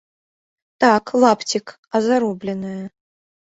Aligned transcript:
Так, 0.83 1.13
лапцік, 1.25 1.65
а 1.95 2.03
заробленае! 2.09 2.83